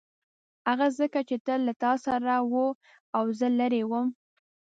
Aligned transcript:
هغه 0.67 0.87
ځکه 0.99 1.19
چې 1.27 1.35
تل 1.45 1.59
له 1.67 1.73
تا 1.83 1.91
سره 2.05 2.33
و 2.51 2.53
او 3.17 3.25
زه 3.39 3.47
لیرې 3.57 3.83
وم. 3.89 4.07